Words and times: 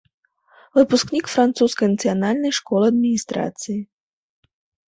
Выпускнік 0.77 1.25
французскай 1.33 1.87
нацыянальнай 1.93 2.51
школы 2.61 2.85
адміністрацыі. 2.93 3.79